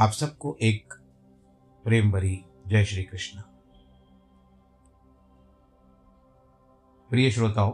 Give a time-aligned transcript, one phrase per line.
[0.00, 0.94] आप सबको एक
[1.84, 3.40] प्रेम भरी जय श्री कृष्ण।
[7.10, 7.72] प्रिय श्रोताओं,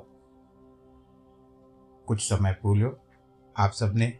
[2.07, 2.97] कुछ समय पूर्व
[3.57, 4.19] आप सबने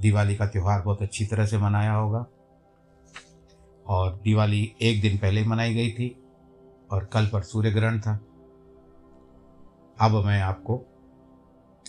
[0.00, 2.26] दिवाली का त्यौहार बहुत अच्छी तरह से मनाया होगा
[3.86, 6.22] और दिवाली एक दिन पहले मनाई गई थी
[6.90, 8.14] और कल पर सूर्य ग्रहण था।
[10.00, 10.76] अब मैं आपको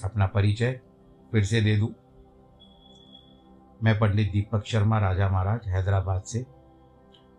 [0.04, 0.81] अपना परिचय
[1.31, 1.93] फिर से दे दूँ।
[3.83, 6.45] मैं पंडित दीपक शर्मा, राजा महाराज, हैदराबाद से।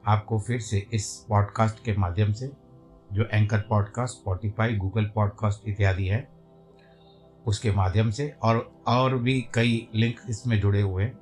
[0.07, 2.53] आपको फिर से इस पॉडकास्ट के माध्यम से,
[3.13, 6.29] जो anchor podcast Spotify Google podcast इत्यादि है,
[7.47, 11.19] उसके माध्यम से और और भी कई लिंक इसमें जुड़े हुए हैं,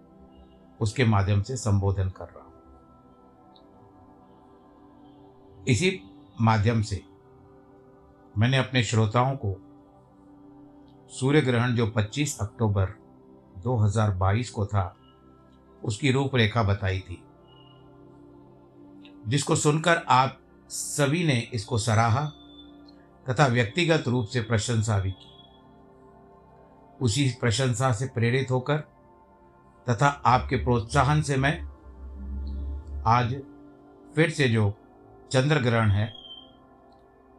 [0.81, 2.53] उसके माध्यम से संबोधन कर रहा हूँ।
[5.69, 6.01] इसी
[6.41, 7.03] माध्यम से
[8.39, 9.57] मैंने अपने श्रोताओं को
[11.09, 12.89] सूर्य ग्रहण जो 25 अक्टूबर
[13.59, 14.97] 2022 को था
[15.85, 17.25] उसकी रूपरेखा बताई थी।
[19.27, 22.27] जिसको सुनकर आप सभी ने इसको सराहा
[23.31, 25.29] तथा व्यक्तिगत रूप से प्रशंसा भी की।
[27.01, 28.79] उसी प्रशंसा से प्रेरित होकर
[29.89, 31.63] तथा आपके प्रोत्साहन से मैं
[33.07, 33.43] आज
[34.15, 34.75] फिर से जो
[35.33, 36.15] चंद्र ग्रहण है,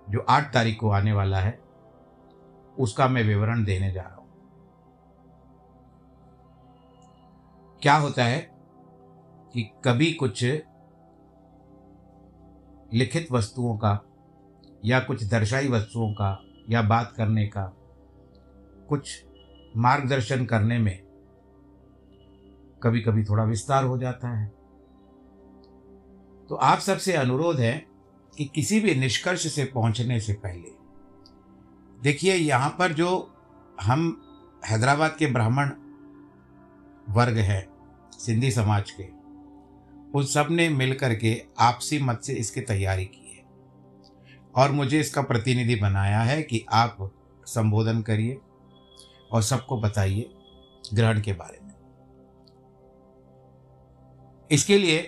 [0.10, 1.60] जो आठ तारीख को आने वाला है,
[2.80, 4.23] उसका मैं विवरण देने जा रहा हूँ।
[7.84, 8.40] क्या होता है
[9.54, 10.44] कि कभी कुछ
[12.94, 13.92] लिखित वस्तुओं का
[14.86, 17.64] या कुछ दर्शाई वस्तुओं का या बात करने का,
[18.90, 19.26] कुछ
[19.78, 21.04] मार्गदर्शन करने में
[22.84, 24.48] कभी कभी थोड़ा विस्तार हो जाता है।
[26.50, 27.74] तो आप सबसे अनुरोध है
[28.38, 30.72] कि किसी भी निष्कर्ष से पहुँचने से पहले,
[32.02, 33.36] देखिए यहाँ पर जो
[33.82, 34.10] हम
[34.68, 35.72] हैदराबाद के ब्राह्मण
[37.10, 37.73] वर्ग है
[38.26, 39.04] सिंधी समाज के।
[40.18, 43.44] उन सबने मिल करके आपसी मत से इसकी तैयारी की है।
[44.56, 46.98] और मुझे इसका प्रतिनिधि बनाया है कि आप
[47.48, 48.38] संबोधन करिए
[49.32, 50.30] और सबको बताइए
[50.94, 51.72] ग्रहण के बारे में।
[54.52, 55.02] इसके लिए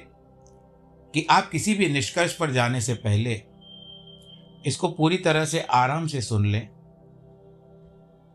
[1.14, 3.34] कि आप किसी भी निष्कर्ष पर जाने से पहले
[4.66, 6.68] इसको पूरी तरह से आराम से सुन लें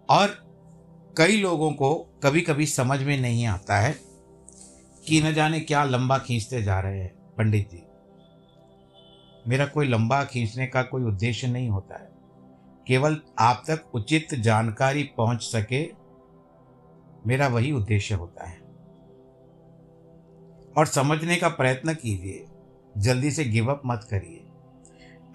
[0.09, 0.37] और
[1.19, 4.10] कई लोगों को कभी कभी समझ में नहीं आता है
[5.11, 7.83] कि न जाने क्या लंबा खींचते जा रहे हैं, पंडित जी।
[9.49, 12.11] मेरा कोई लंबा खींचने का कोई उद्देश्य नहीं होता है।
[12.87, 15.93] केवल आप तक उचित जानकारी पहुँच सके,
[17.27, 18.59] मेरा वही उद्देश्य होता है।
[20.77, 22.45] और समझने का प्रयत्न कीजिए,
[22.99, 24.45] जल्दी से गिव अप मत करिए।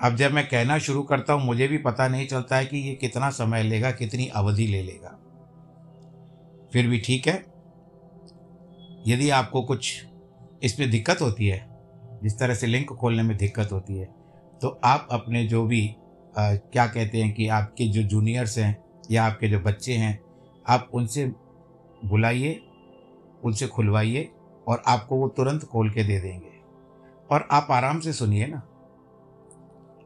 [0.02, 2.96] अब जब मैं कहना शुरू करता हूँ, मुझे भी पता नहीं चलता है कि ये
[2.96, 5.20] कितना समय लेगा, कितनी अवधि ले लेगा।
[6.74, 7.55] फिर भी ठीक है?
[9.08, 10.06] यदि आपको कुछ
[10.64, 11.78] इसमें दिक्कत होती है
[12.24, 14.06] जिस तरह से लिंक खोलने में दिक्कत होती है
[14.62, 15.96] तो आप अपने जो भी
[16.38, 20.22] आ, क्या कहते हैं कि आपके जो जूनियर्स हैं या आपके जो बच्चे हैं
[20.70, 21.34] आप उनसे
[22.06, 22.62] बुलाइए
[23.44, 24.32] उनसे खुलवाइए
[24.68, 26.62] और आपको वो तुरंत खोल के दे देंगे।
[27.32, 28.62] और आप आराम से सुनिए ना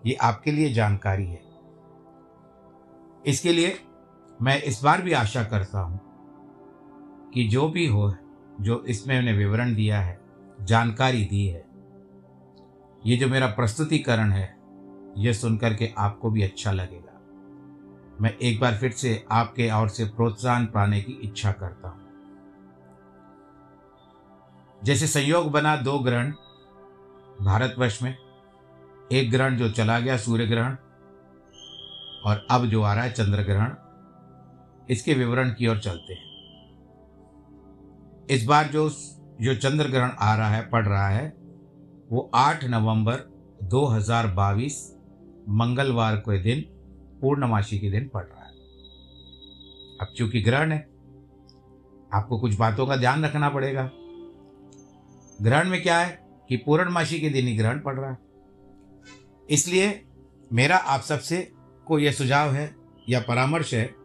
[0.05, 1.41] ये आपके लिए जानकारी है।
[3.25, 3.79] इसके लिए
[4.41, 5.99] मैं इस बार भी आशा करता हूँ
[7.33, 8.15] कि जो भी हो
[8.61, 10.19] जो इसमें मैंने विवरण दिया है,
[10.61, 11.65] जानकारी दी है।
[13.05, 14.57] ये जो मेरा प्रस्तुतिकरण है
[15.17, 17.05] यह सुनकर के आपको भी अच्छा लगेगा।
[18.21, 22.07] मैं एक बार फिर से आपके और से प्रोत्साहन पाने की इच्छा करता हूँ।
[24.83, 26.31] जैसे संयोग बना दो ग्रहण,
[27.41, 28.17] भारतवर्ष में
[29.11, 30.75] एक ग्रहण जो चला गया सूर्य ग्रहण
[32.25, 33.73] और अब जो आ रहा है चंद्र ग्रहण,
[34.89, 36.28] इसके विवरण की ओर चलते हैं।
[38.29, 38.89] इस बार जो
[39.41, 41.33] जो चंद्र ग्रहण आ रहा है, पड़ रहा है,
[42.11, 43.15] वो 8 नवंबर
[43.63, 44.95] 2022
[45.49, 46.61] मंगलवार के दिन,
[47.21, 48.51] पूर्णमासी के दिन पड़ रहा है।
[50.01, 50.79] अब चूँकि ग्रहण है,
[52.13, 53.89] आपको कुछ बातों का ध्यान रखना पड़ेगा।
[55.41, 58.17] ग्रहण में क्या है कि पूर्णमासी के दिन ही ग्रहण पड़ रहा है।
[59.49, 60.05] इसलिए
[60.53, 61.51] मेरा आप सबसे
[61.85, 62.75] को यह सुझाव है
[63.09, 63.95] या परामर्श है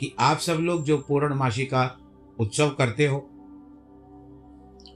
[0.00, 1.98] कि आप सब लोग जो पूर्णमासी का
[2.40, 3.30] उत्सव करते हो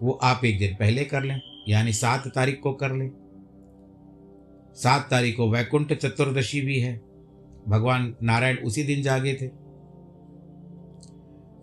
[0.02, 3.10] वो आप एक दिन पहले कर लें, यानी सात तारीख को कर लें।
[4.76, 6.94] सात तारीख को वैकुंठ चतुर्दशी भी है।
[7.68, 9.48] भगवान नारायण उसी दिन जागे थे।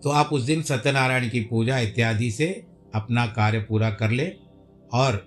[0.02, 2.48] तो आप उस दिन सत्यनारायण की पूजा इत्यादि से
[2.94, 4.26] अपना कार्य पूरा कर ले
[4.92, 5.26] और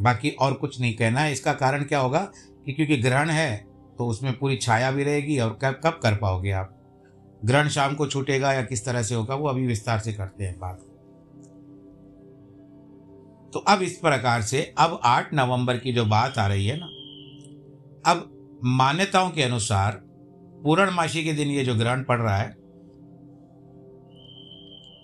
[0.00, 2.20] बाकी और कुछ नहीं कहना है। इसका कारण क्या होगा
[2.66, 3.56] कि क्योंकि ग्रहण है
[3.98, 6.78] तो उसमें पूरी छाया भी रहेगी और कब कब कर पाओगे आप?
[7.44, 10.58] ग्रहण शाम को छूटेगा या किस तरह से होगा, वो अभी विस्तार से करते हैं
[10.58, 10.84] बात।
[13.52, 16.86] तो अब इस प्रकार से अब आठ नवंबर की जो बात आ रही है ना,
[18.04, 20.00] अब मान्यताओं के अनुसार
[20.64, 22.50] पूर्णमासी के दिन ये जो ग्रहण पड़ रहा है,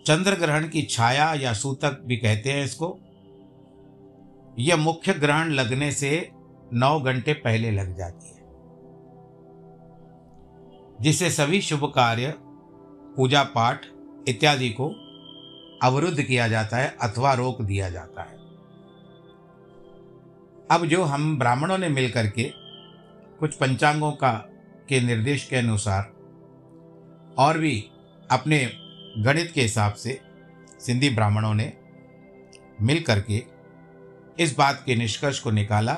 [0.07, 2.97] चंद्र ग्रहण की छाया या सूतक भी कहते हैं इसको
[4.59, 6.11] यह मुख्य ग्रहण लगने से
[6.73, 8.37] नौ घंटे पहले लग जाती है
[11.01, 12.35] जिससे सभी शुभ कार्य,
[13.17, 13.87] पूजा पाठ
[14.29, 14.89] इत्यादि को
[15.83, 18.38] अवरुद्ध किया जाता है अथवा रोक दिया जाता है।
[20.71, 22.43] अब जो हम ब्राह्मणों ने मिलकर के
[23.41, 24.33] कुछ पंचांगों का,
[24.89, 26.03] के निर्देश के अनुसार
[27.39, 27.91] और भी
[28.31, 28.71] अपने
[29.19, 30.21] गणित के हिसाब से
[30.81, 31.73] सिंधी ब्राह्मणों ने
[32.83, 33.43] मिल करके
[34.39, 35.95] इस बात के निष्कर्ष को निकाला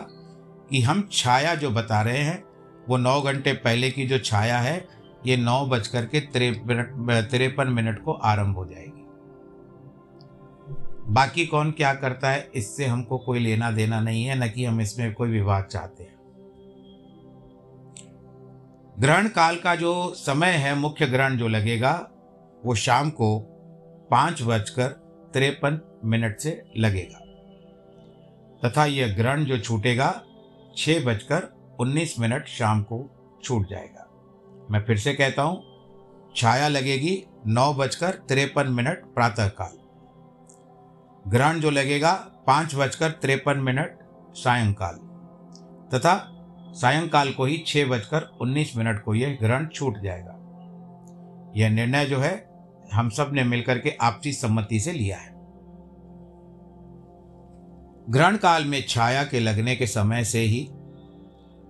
[0.70, 2.44] कि हम छाया जो बता रहे हैं,
[2.88, 4.88] वो नौ घंटे पहले की जो छाया है,
[5.26, 9.00] ये नौ बज कर के तिरपन मिनट को आरंभ हो जाएगी।
[11.10, 14.80] बाकी कौन क्या करता है, इससे हमको कोई लेना देना नहीं है, न कि हम
[14.80, 16.18] इसमें कोई विवाद चाहते हैं।
[19.00, 21.92] ग्रहण काल का जो समय है, मुख्य ग्रहण जो लगेगा,
[22.64, 23.38] वो शाम को
[24.10, 24.88] पाँच बजकर
[25.34, 27.18] तिरपन मिनट से लगेगा।
[28.64, 30.12] तथा यह ग्रहण जो छूटेगा
[30.76, 31.48] छः बजकर
[31.80, 33.02] उन्नीस मिनट शाम को
[33.44, 34.06] छूट जाएगा।
[34.70, 35.62] मैं फिर से कहता हूँ,
[36.36, 39.80] छाया लगेगी नौ बजकर तिरपन मिनट प्रातःकाल।
[41.28, 42.12] ग्रहण जो लगेगा
[42.46, 43.99] पाँच बजकर तिरपन मिनट
[44.34, 44.94] सायंकाल।
[45.94, 46.37] तथा
[46.72, 50.37] सायंकाल को ही छः बजकर उन्नीस मिनट को यह ग्रहण छूट जाएगा।
[51.56, 52.50] यह निर्णय जो है,
[52.93, 55.31] हम सबने मिलकर के आपसी सम्मति से लिया है।
[58.11, 60.69] ग्रहण काल में छाया के लगने के समय से ही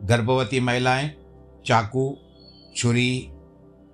[0.02, 1.10] गर्भवती महिलाएँ
[1.66, 2.16] चाकू,
[2.76, 3.28] छुरी,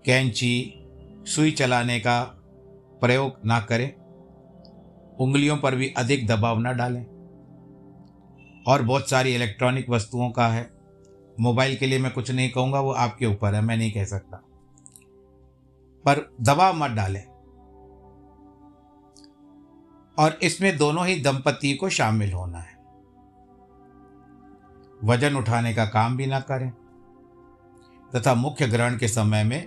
[0.05, 0.82] कैंची,
[1.26, 2.23] सुई चलाने का
[3.00, 4.06] प्रयोग ना करें।
[5.21, 7.07] उंगलियों पर भी अधिक दबाव न डालें।
[8.67, 10.71] और बहुत सारी इलेक्ट्रॉनिक वस्तुओं का है।
[11.41, 14.37] मोबाइल के लिए मैं कुछ नहीं कहूँगा, वो आपके ऊपर है, मैं नहीं कह सकता।
[16.05, 17.25] पर दबाव मत डालें।
[20.19, 22.77] और इसमें दोनों ही दंपति को शामिल होना है।
[25.05, 26.73] वज़न उठाने का काम भी ना करें।
[28.15, 29.67] तथा मुख्य ग्रहण के समय में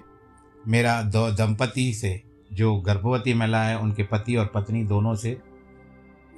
[0.68, 5.38] मेरा दो दंपति से जो गर्भवती महिला है, उनके पति और पत्नी दोनों से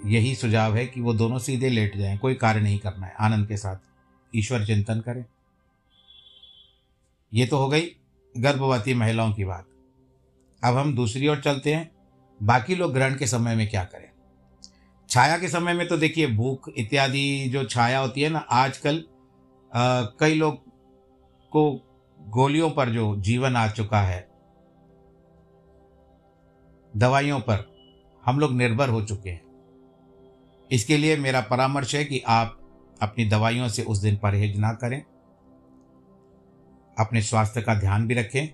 [0.06, 3.48] यही सुझाव है कि वो दोनों सीधे लेट जाएँ, कोई कार्य नहीं करना है, आनंद
[3.48, 3.76] के साथ।
[4.34, 5.26] ईश्वर चिंतन करें।
[7.32, 7.88] ये तो हो गई
[8.36, 9.68] गर्भवती महिलाओं की बात।
[10.64, 11.92] अब हम दूसरी ओर चलते हैं।
[12.40, 14.10] बाकी लोग ग्रहण के समय में क्या करें?
[15.10, 19.04] छाया के समय में तो देखिए, भूख इत्यादि जो छाया होती है ना, आजकल
[20.20, 20.58] कई लोग
[21.52, 21.72] को
[22.20, 24.20] गोलियों पर जो जीवन आ चुका है
[26.98, 27.72] दवाइयों पर
[28.26, 29.42] हम लोग निर्भर हो चुके हैं।
[30.72, 32.58] इसके लिए मेरा परामर्श है कि आप
[33.02, 35.02] अपनी दवाइयों से उस दिन परहेज ना करें।
[37.00, 38.48] अपने स्वास्थ्य का ध्यान भी रखें।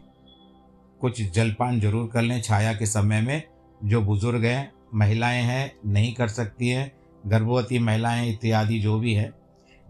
[1.02, 3.44] कुछ जलपान ज़रूर कर लें छाया के समय में।
[3.84, 6.92] जो बुज़ुर्ग हैं, महिलाएँ हैं, नहीं कर सकती हैं,
[7.28, 9.34] गर्भवती महिलाएँ, इत्यादि जो भी हैं।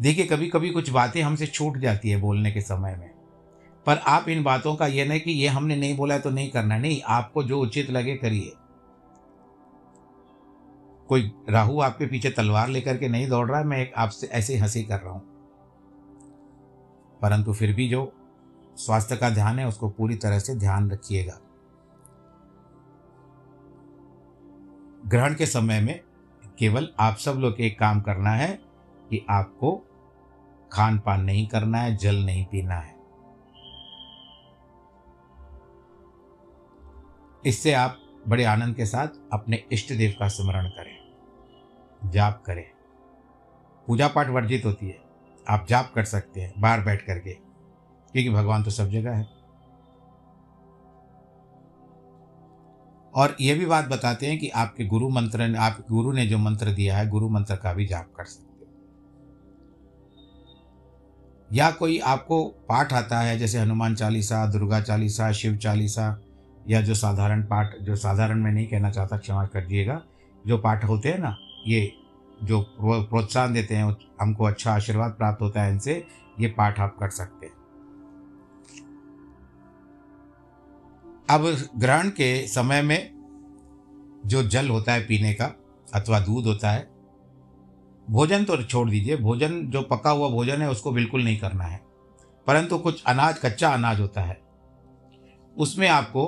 [0.01, 3.17] देखिए कभी कभी कुछ बातें हमसे छूट जाती है बोलने के समय में।
[3.88, 6.78] पर आप इन बातों का यह नहीं कि ये हमने नहीं बोला तो नहीं करना
[6.78, 8.54] नहीं, आपको जो उचित लगे करिए।
[11.07, 14.83] कोई राहु आपके पीछे तलवार लेकर के नहीं दौड़ रहा है, मैं आपसे ऐसे हँसी
[14.83, 15.21] कर रहा हूँ।
[17.21, 18.14] परंतु फिर भी जो
[18.78, 21.40] स्वास्थ्य का ध्यान है, उसको पूरी तरह से ध्यान रखिएगा।
[25.06, 26.00] ग्रहण के समय में
[26.59, 28.59] केवल आप सब लोग एक काम करना है
[29.09, 29.83] कि आपको
[30.71, 32.96] खान पान नहीं करना है, जल नहीं पीना है।
[37.47, 42.66] इससे आप बड़े आनंद के साथ अपने इष्ट देव का स्मरण करें, जाप करें।
[43.87, 44.99] पूजा पाठ वर्जित होती है।
[45.47, 49.27] आप जाप कर सकते हैं, बाहर बैठ करके, क्योंकि भगवान तो सब जगह है।
[53.13, 56.71] और यह भी बात बताते हैं कि आपके गुरु मंत्र आप गुरु ने जो मंत्र
[56.71, 58.45] दिया है, गुरु मंत्र का भी जाप कर सकते
[61.51, 66.21] या कोई आपको पाठ आता है, जैसे हनुमान चालीसा, दुर्गा चालीसा, शिव चालीसा
[66.69, 70.02] या जो साधारण पाठ, जो साधारण मैं नहीं कहना चाहता, क्षमा करिएगा।
[70.47, 71.36] जो पाठ होते हैं ना,
[71.68, 71.92] ये
[72.44, 76.06] जो प्रोत्साहन देते हैं हमको अच्छा आशीर्वाद प्राप्त होता है इनसे,
[76.40, 77.54] ये पाठ आप कर सकते हैं।
[81.30, 81.45] अब
[81.78, 85.45] ग्रहण के समय में जो जल होता है पीने का,
[85.94, 86.90] अथवा दूध होता है,
[88.07, 91.81] भोजन तो छोड़ दीजिए, भोजन जो पका हुआ भोजन है, उसको बिल्कुल नहीं करना है।
[92.47, 94.42] परंतु कुछ अनाज, कच्चा अनाज होता है,
[95.57, 96.26] उसमें आपको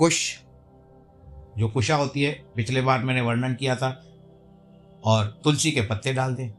[0.00, 0.38] कुश,
[1.58, 4.02] जो कुशा होती है, पिछले बार मैंने वर्णन किया था,
[5.04, 6.50] और तुलसी के पत्ते डाल दें।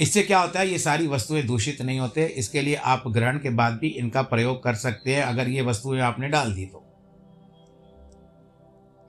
[0.00, 3.50] इससे क्या होता है, ये सारी वस्तुएँ दूषित नहीं होते, इसके लिए आप ग्रहण के
[3.50, 6.78] बाद भी इनका प्रयोग कर सकते हैं, अगर ये वस्तुएँ आपने डाल दी तो।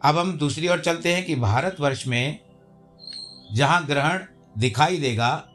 [0.01, 2.39] अब हम दूसरी ओर चलते हैं कि भारतवर्ष में
[3.53, 4.19] जहाँ ग्रहण
[4.57, 5.47] दिखाई देगा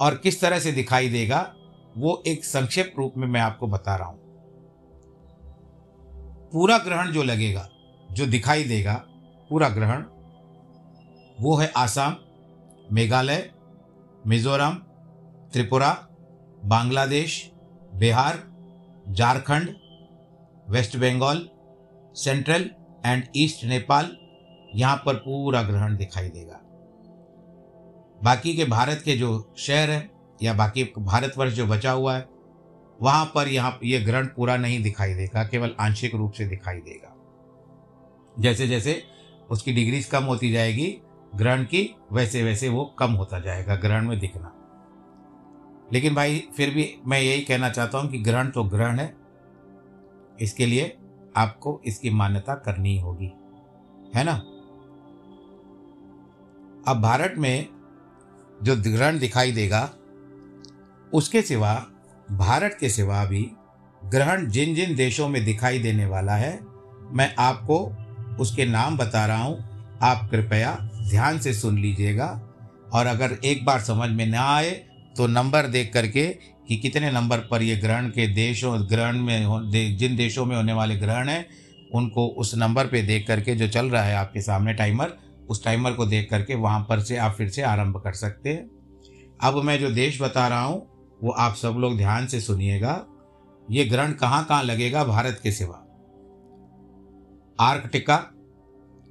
[0.00, 1.54] और किस तरह से दिखाई देगा,
[1.96, 4.25] वो एक संक्षिप्त रूप में मैं आपको बता रहा हूँ।
[6.52, 7.68] पूरा ग्रहण जो लगेगा,
[8.12, 8.94] जो दिखाई देगा,
[9.50, 10.04] पूरा ग्रहण,
[11.40, 12.16] वो है Assam,
[12.92, 13.50] Meghalaya,
[14.26, 14.74] Mizoram,
[15.52, 15.90] Tripura,
[16.64, 17.52] Bangladesh,
[17.94, 18.42] Bihar,
[19.08, 19.74] Jharkhand,
[20.68, 21.48] west Bengal,
[22.14, 22.70] central
[23.06, 24.16] and east Nepal,
[24.74, 26.60] यहाँ पर पूरा ग्रहण दिखाई देगा।
[28.22, 30.10] बाकी के भारत के जो शहर हैं
[30.42, 32.28] या बाकी भारतवर्ष जो बचा हुआ है
[33.02, 37.12] वहाँ पर यहाँ, ये ग्रहण पूरा नहीं दिखाई देगा, केवल आंशिक रूप से दिखाई देगा।
[38.38, 39.04] जैसे जैसे
[39.50, 40.98] उसकी डिग्रीज कम होती जाएगी,
[41.34, 44.52] ग्रहण की वैसे वैसे वो कम होता जाएगा, ग्रहण में दिखना।
[45.92, 49.16] लेकिन भाई, फिर भी मैं यही कहना चाहता हूँ कि ग्रहण तो ग्रहण है।
[50.40, 50.96] इसके लिए
[51.36, 53.32] आपको इसकी मान्यता करनी होगी।
[54.14, 54.32] है ना?
[56.88, 57.68] अब भारत में
[58.62, 59.94] जो ग्रहण दिखाई देगा,
[61.14, 61.86] उसके सिवा
[62.28, 63.46] भारत के सिवा भी
[64.02, 66.58] ग्रहण जिन जिन देशों में दिखाई देने वाला है,
[67.12, 67.78] मैं आपको
[68.40, 70.72] उसके नाम बता रहा हूँ। आप कृपया
[71.10, 72.28] ध्यान से सुन लीजिएगा।
[72.92, 74.70] और अगर एक बार समझ में ना आए
[75.16, 76.26] तो नंबर देख करके
[76.68, 80.96] कि कितने नंबर पर ये ग्रहण के देशों, ग्रहण में जिन देशों में होने वाले
[80.96, 81.46] ग्रहण हैं,
[81.94, 85.12] उनको उस नंबर पे देख करके जो चल रहा है आपके सामने टाइमर,
[85.48, 88.68] उस टाइमर को देख करके वहाँ पर से आप फिर से आरंभ कर सकते हैं।
[89.42, 90.86] अब मैं जो देश बता रहा हूँ
[91.22, 93.06] वो आप सब लोग ध्यान से सुनिएगा।
[93.70, 95.82] ये ग्रहण कहाँ कहाँ लगेगा भारत के सिवा?
[97.60, 98.16] Arctica,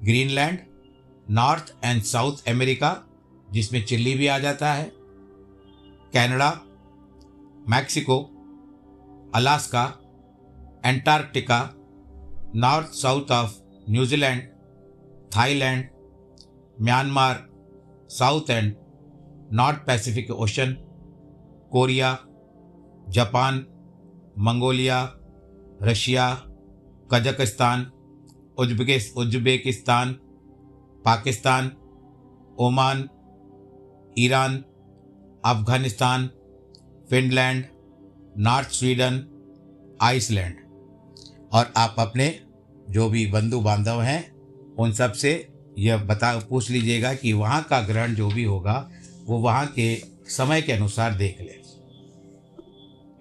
[0.04, 0.60] Greenland,
[1.30, 3.04] north and south America,
[3.52, 4.92] जिसमें चिल्ली भी आ जाता है,
[6.14, 6.62] Canada,
[7.70, 8.20] Mexico,
[9.36, 9.84] Alaska,
[10.86, 11.70] Antarctica,
[12.56, 13.52] north south of
[13.90, 14.42] New Zealand,
[15.38, 15.90] Thailand,
[16.82, 17.48] Myanmar,
[18.10, 18.76] south and
[19.54, 20.78] north Pacific Ocean
[21.72, 22.19] Korea,
[23.10, 23.65] Japan,
[24.39, 25.17] Mongolia,
[25.81, 26.43] Russia,
[27.12, 27.91] Kazakhstan,
[28.57, 30.13] उज्बेकिस, Uzbekistan,
[31.05, 31.72] Pakistan,
[32.60, 33.10] Oman,
[34.17, 34.63] Iran,
[35.45, 36.29] Afghanistan,
[37.10, 37.65] Finland,
[38.38, 39.25] north Sweden,
[40.01, 40.55] Iceland.
[41.53, 42.39] और आप अपने
[42.89, 44.36] जो भी बंधु बांधव हैं,
[44.75, 48.91] उन सबसे यह बता, पूछ लीजिएगा कि वहाँ का ग्रहण जो भी होगा,
[49.25, 51.62] वो वहाँ के समय के अनुसार देख लें।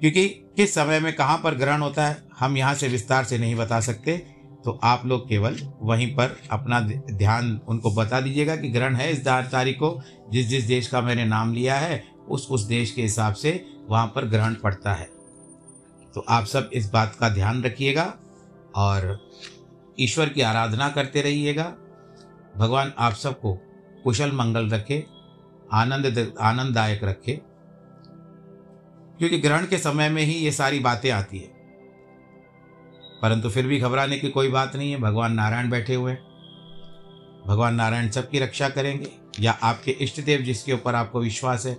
[0.00, 3.54] क्योंकि किस समय में कहाँ पर ग्रहण होता है, हम यहाँ से विस्तार से नहीं
[3.54, 4.26] बता सकते।
[4.64, 6.80] तो आप लोग केवल वहीं पर अपना
[7.12, 11.24] ध्यान उनको बता दीजिएगा कि ग्रहण है इस तारीख को, जिस जिस देश का मैंने
[11.24, 15.04] नाम लिया है, उस उस देश के हिसाब से वहाँ पर ग्रहण पड़ता है।
[16.14, 18.14] तो आप सब इस बात का ध्यान रखिएगा
[18.76, 19.30] और
[20.00, 21.74] ईश्वर की आराधना करते रहिएगा।
[22.56, 23.54] भगवान आप सबको
[24.04, 25.06] कुशल मंगल रखे
[25.74, 27.40] आनंद आनंददायक रखे।
[29.18, 31.54] क्योंकि ग्रहण के समय में ही ये सारी बातें आती है।
[33.22, 36.22] परंतु फिर भी घबराने की कोई बात नहीं है। भगवान नारायण बैठे हुए हैं।
[37.46, 41.78] भगवान नारायण सबकी रक्षा करेंगे। या आपके इष्ट देव जिसके ऊपर आपको विश्वास है,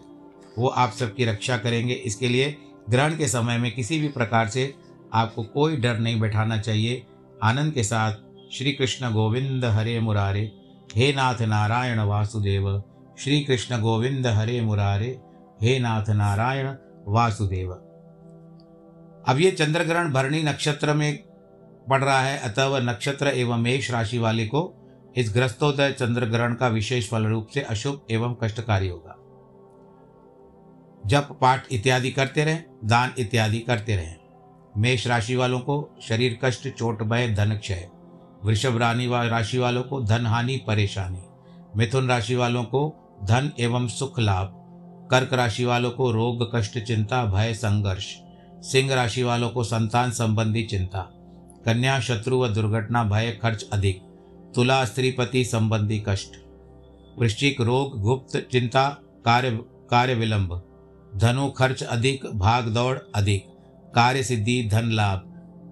[0.58, 2.58] वो आप सबकी रक्षा करेंगे। इसके लिए
[2.90, 4.74] ग्रहण के समय में किसी भी प्रकार से
[5.14, 7.06] आपको कोई डर नहीं बैठाना चाहिए।
[7.44, 8.16] आनंद के साथ
[8.54, 10.52] श्री कृष्ण गोविंद हरे मुरारे।
[10.96, 12.84] हे नाथ नारायण वासुदेव।
[13.19, 15.19] श्री कृष्ण गोविंद हरे मुरारे,
[15.62, 16.75] हे नाथ नारायण
[17.07, 17.72] वासुदेव।
[19.27, 21.24] अब ये चंद्र ग्रहण भरणी नक्षत्र में
[21.89, 24.75] पड़ रहा है, अतः वह नक्षत्र एवं मेष राशि वाले को
[25.17, 29.15] इस ग्रस्तोदय चंद्र ग्रहण का विशेष फल रूप से अशुभ एवं कष्टकारी होगा।
[31.05, 34.15] जप, पाठ इत्यादि करते रहें, दान इत्यादि करते रहें।
[34.77, 37.89] मेष राशि वालों को शरीर कष्ट, चोट, भय, धन क्षय।
[38.43, 41.24] वृषभ रानी राशि वालों को धन हानि, परेशानी।
[41.77, 44.53] मिथुन राशि वालों को धन एवं सुख लाभ,
[45.12, 48.15] कर्क राशि वालों को रोग, कष्ट, चिंता, भय, संघर्ष,
[48.62, 51.01] सिंह राशि वालों को संतान संबंधी चिंता,
[51.65, 54.01] कन्या, शत्रु व दुर्घटना, भय, खर्च अधिक,
[54.55, 56.29] तुला स्त्रीपति संबंधी कष्ट,
[57.19, 58.89] वृश्चिक रोग, गुप्त चिंता,
[59.25, 60.62] कार्य कार्य विलंब,
[61.15, 63.45] धनु खर्च अधिक, भाग दौड़ अधिक,
[63.95, 65.22] कार्य सिद्धि, धन लाभ,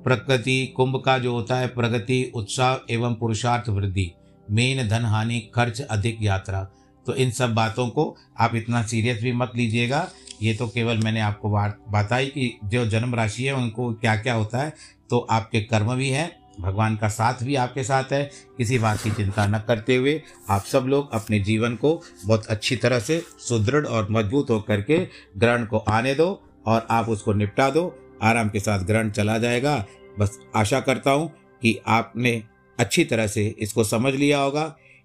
[0.04, 4.12] प्रकृति, कुंभ का जो होता है, प्रगति, उत्साह एवं पुरुषार्थ वृद्धि,
[4.52, 6.68] मेन धन हानि, खर्च अधिक यात्रा
[7.06, 10.08] तो इन सब बातों को आप इतना सीरियस भी मत लीजिएगा।
[10.42, 14.34] ये तो केवल मैंने आपको बात, बताई कि जो जन्म राशि है, उनको क्या क्या
[14.34, 14.74] होता है
[15.10, 18.24] तो आपके कर्म भी हैं, भगवान का साथ भी आपके साथ है,
[18.58, 22.76] किसी बात की चिंता न करते हुए आप सब लोग अपने जीवन को बहुत अच्छी
[22.76, 24.98] तरह से सुदृढ़ और मज़बूत होकर के
[25.38, 26.28] ग्रहण को आने दो
[26.66, 27.94] और आप उसको निपटा दो।
[28.24, 29.84] आराम के साथ ग्रहण चला जाएगा।
[30.20, 31.28] बस आशा करता हूँ
[31.62, 32.42] कि आपने
[32.80, 34.64] अच्छी तरह से इसको समझ लिया होगा।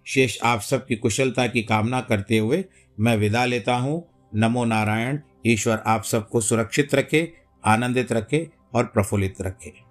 [0.08, 2.64] शेष आप सबकी कुशलता की कामना करते हुए
[3.00, 7.32] मैं विदा लेता हूँ। नमो नारायण, ईश्वर आप सबको सुरक्षित रखे,
[7.64, 9.87] आनंदित रखे और प्रफुल्लित रखे।